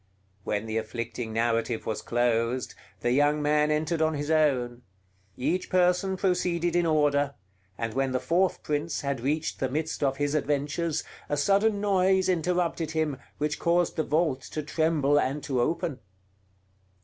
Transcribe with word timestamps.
When 0.43 0.65
the 0.65 0.77
afflicting 0.77 1.31
narrative 1.31 1.85
was 1.85 2.01
closed, 2.01 2.73
the 3.01 3.11
young 3.11 3.39
man 3.39 3.69
entered 3.69 4.01
on 4.01 4.15
his 4.15 4.31
own. 4.31 4.81
Each 5.37 5.69
person 5.69 6.17
proceeded 6.17 6.75
in 6.75 6.87
order, 6.87 7.35
and 7.77 7.93
when 7.93 8.11
the 8.11 8.19
fourth 8.19 8.63
prince 8.63 9.01
had 9.01 9.21
reached 9.21 9.59
the 9.59 9.69
midst 9.69 10.01
of 10.03 10.17
his 10.17 10.33
adventures, 10.33 11.03
a 11.29 11.37
sudden 11.37 11.81
noise 11.81 12.29
interrupted 12.29 12.89
him, 12.89 13.19
which 13.37 13.59
caused 13.59 13.95
the 13.95 14.03
vault 14.03 14.41
to 14.57 14.63
tremble 14.63 15.19
and 15.19 15.43
to 15.43 15.61
open. 15.61 15.99